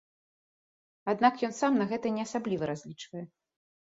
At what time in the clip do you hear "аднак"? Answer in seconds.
1.13-1.33